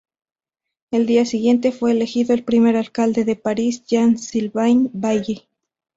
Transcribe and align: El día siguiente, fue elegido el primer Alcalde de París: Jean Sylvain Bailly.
El 0.89 1.05
día 1.05 1.25
siguiente, 1.27 1.71
fue 1.71 1.91
elegido 1.91 2.33
el 2.33 2.43
primer 2.43 2.75
Alcalde 2.75 3.23
de 3.23 3.35
París: 3.35 3.83
Jean 3.85 4.17
Sylvain 4.17 4.89
Bailly. 4.93 5.43